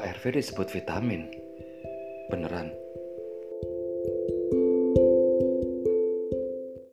ARV 0.00 0.32
disebut 0.32 0.72
vitamin. 0.72 1.28
Beneran? 2.32 2.72